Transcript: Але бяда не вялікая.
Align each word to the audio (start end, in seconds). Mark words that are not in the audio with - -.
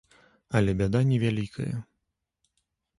Але 0.59 0.71
бяда 0.79 1.03
не 1.11 1.21
вялікая. 1.27 1.71